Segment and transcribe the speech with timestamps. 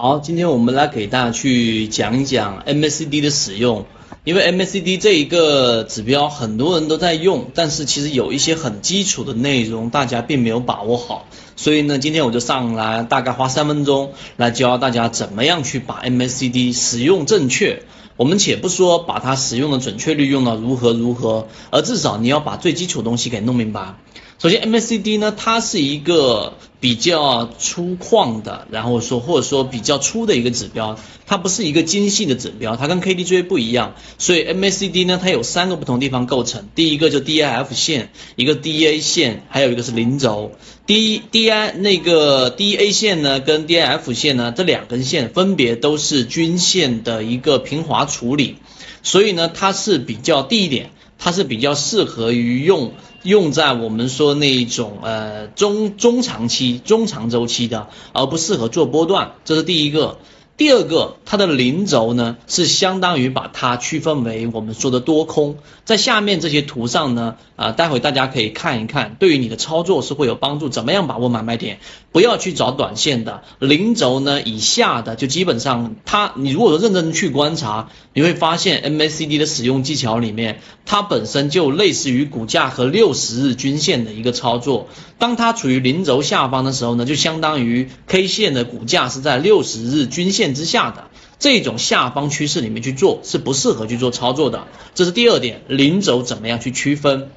[0.00, 3.84] 好，今天我们来给大家去讲一讲 MACD 的使用，
[4.22, 11.26] 因为 MACD 这一个指标很多人都在用，但是其实有一些很基础的内容大家并没有把握好，
[11.56, 17.82] 所以呢，今天我就上来大概花三分钟来教大家怎么样去把 MACD 使用正确。
[18.16, 23.96] 我们且不说把它使用的准确率用到如何如何，而至少你要把最基础的东西给弄明白。
[24.40, 30.96] 首先，MACD 呢，它是一个比较粗犷的，然后说或者说比较粗的一个指标，
[31.26, 33.96] 它不是一个精细的指标，它跟 KDJ 不一样。
[34.16, 40.52] 所以 MACD 呢，它有三个不同地方构成，第一个就 DIF 线，一个 DA 线，还有一个是零轴。
[40.86, 48.58] D DI 那个 DA 线呢，跟 DIF 线呢，这两根线分别都是均线的一个平滑处理，
[49.02, 50.92] 所以呢，它是比较低一点。
[51.18, 60.18] 它是比较适合于用用在我们说那一种呃中中长期、中长周期的，而不适合做波段，这是第一个。
[60.58, 70.68] 第二个，它的零轴呢是相当于把它区分为我们说的多空，在下面这些图上呢，啊，待会大家可以看一看，对于你的操作是会有帮助。
[70.68, 71.78] 怎么样把握买卖点？
[72.10, 84.88] 不要去找短线的零轴呢以下的，就基本上它，你如果说认真去观察，你会发现 MACD 的使用技巧里面，它本身就类似于股价和六十日均线的一个操作。
[85.18, 90.47] 当它处于零轴下方的时候呢，就相当于 K 线的股价是在六十日均线。
[90.54, 91.04] 之下的
[91.38, 95.62] 这种下方趋势里面去做是不适合去做操作的，这是第二点。
[95.68, 97.30] 零轴怎么样去区分？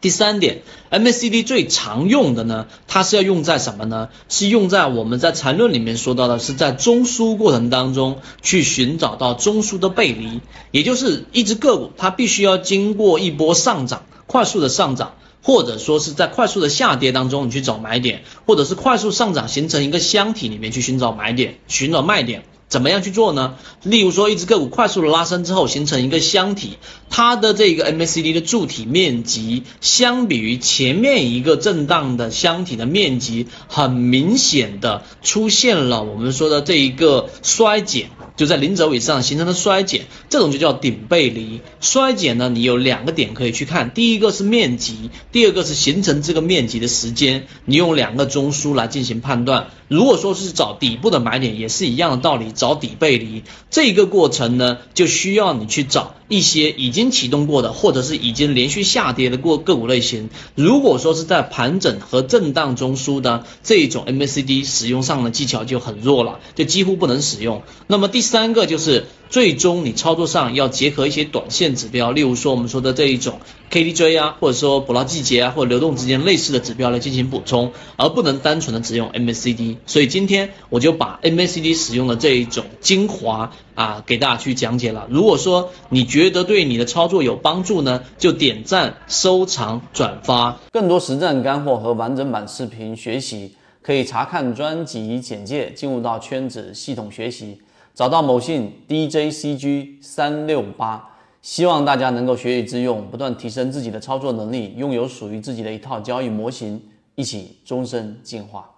[0.00, 4.10] 第三点，MACD 最常用的呢，它是要用在什么呢？
[4.28, 15.14] 是用在我们在缠论里面说到的，是在中枢过程当中去寻找到中枢的背离，也就是一只个股它必须要经过一波上涨，快速的上涨。
[15.42, 22.44] 或者说是在快速的下跌当中，你去找买点，或者是快速上涨形成一个箱体里面去寻找买点、寻找卖点。
[22.68, 23.54] 怎么样去做呢？
[23.82, 26.76] 例如说，一只个股快速的拉升之后形成一个箱体，
[27.08, 41.60] 它的这个 MACD 的柱体面积相比于前面一个震荡的箱体的面积，很明显的出现了我们说的这一个衰减，就在零轴以上形成的衰减，这种就叫顶背离。
[41.80, 49.70] 衰减呢，你有两个点可以去看，第一个是面积，第二个是形成这个面积的时间，你用两个中枢来进行判断。
[49.88, 52.52] 如果说是找底部的买点，也是一样的道理。
[52.52, 60.30] 找底背离这个过程呢，就需要你去找一些已经启动过的，或者是已经连续下跌的过个股类型。
[60.54, 67.62] 如果说是在盘整和震荡中枢的这种 MACD 使用上的技巧就很弱了，就几乎不能使用。
[67.86, 69.06] 那么第三个就是。
[69.30, 73.40] 最终你操作上要结合一些短线指标，例如说我们说的这一种
[73.70, 79.76] KDJ 啊，或者说捕捞季节啊，或流动之间类似的指标来进行补充，而不能单纯的只用 MACD。
[79.86, 85.06] 所以今天我就把 MACD 使用的这一种精华啊，给大家去讲解了。
[85.10, 90.58] 如果说你觉得对你的操作有帮助呢，就点赞、收藏、转发。
[90.72, 93.52] 更多实战干货和完整版视频学习，
[93.82, 97.58] 可以查看专辑简介，进入到圈子系统学习。
[97.98, 106.80] 找到某信 DJCG 三六八，希望大家能够学以致用，不断提升自己的操作能力，拥有属于自己的一套交易模型，
[107.16, 108.77] 一起终身进化。